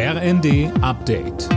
[0.00, 1.48] RND Update.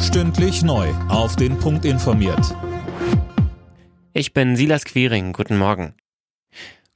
[0.00, 0.88] Stündlich neu.
[1.10, 2.56] Auf den Punkt informiert.
[4.14, 5.34] Ich bin Silas Quiring.
[5.34, 5.92] Guten Morgen.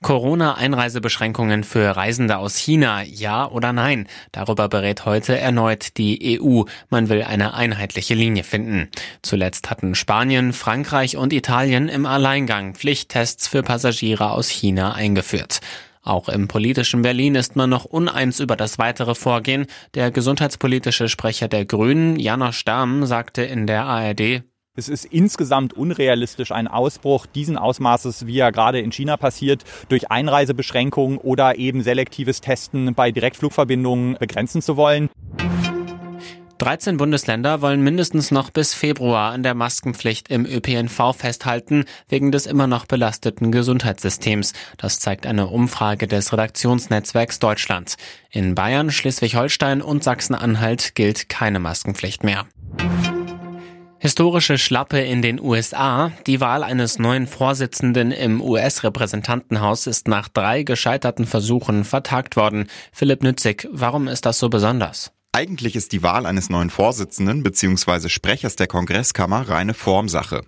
[0.00, 4.08] Corona-Einreisebeschränkungen für Reisende aus China, ja oder nein?
[4.32, 6.62] Darüber berät heute erneut die EU.
[6.88, 8.88] Man will eine einheitliche Linie finden.
[9.20, 15.60] Zuletzt hatten Spanien, Frankreich und Italien im Alleingang Pflichttests für Passagiere aus China eingeführt.
[16.04, 19.66] Auch im politischen Berlin ist man noch uneins über das weitere Vorgehen.
[19.94, 24.42] Der gesundheitspolitische Sprecher der Grünen, Janosch Dahm, sagte in der ARD,
[24.76, 30.10] es ist insgesamt unrealistisch, einen Ausbruch diesen Ausmaßes, wie er gerade in China passiert, durch
[30.10, 35.10] Einreisebeschränkungen oder eben selektives Testen bei Direktflugverbindungen begrenzen zu wollen.
[36.64, 42.46] 13 Bundesländer wollen mindestens noch bis Februar an der Maskenpflicht im ÖPNV festhalten, wegen des
[42.46, 44.54] immer noch belasteten Gesundheitssystems.
[44.78, 47.96] Das zeigt eine Umfrage des Redaktionsnetzwerks Deutschland.
[48.30, 52.46] In Bayern, Schleswig-Holstein und Sachsen-Anhalt gilt keine Maskenpflicht mehr.
[53.98, 56.12] Historische Schlappe in den USA.
[56.26, 62.68] Die Wahl eines neuen Vorsitzenden im US-Repräsentantenhaus ist nach drei gescheiterten Versuchen vertagt worden.
[62.90, 65.12] Philipp Nützig, warum ist das so besonders?
[65.34, 68.08] Eigentlich ist die Wahl eines neuen Vorsitzenden bzw.
[68.08, 70.42] Sprechers der Kongresskammer reine Formsache.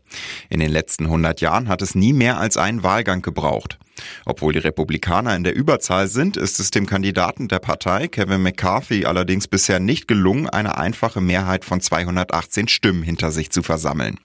[0.48, 3.81] In den letzten 100 Jahren hat es nie mehr als einen Wahlgang gebraucht.
[4.27, 9.06] Obwohl die Republikaner in der Überzahl sind, ist es dem Kandidaten der Partei, Kevin McCarthy,
[9.06, 14.21] allerdings bisher nicht gelungen, eine einfache Mehrheit von 218 Stimmen hinter sich zu versammeln.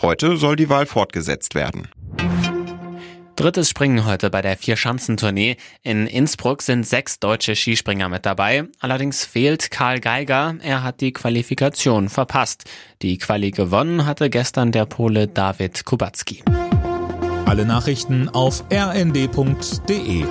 [0.00, 1.86] Heute soll die Wahl fortgesetzt werden.
[3.38, 5.58] Drittes Springen heute bei der Vier-Schanzentournee.
[5.84, 8.64] In Innsbruck sind sechs deutsche Skispringer mit dabei.
[8.80, 10.56] Allerdings fehlt Karl Geiger.
[10.60, 12.64] Er hat die Qualifikation verpasst.
[13.00, 16.42] Die Quali gewonnen hatte gestern der Pole David Kubacki.
[17.46, 20.24] Alle Nachrichten auf rnd.de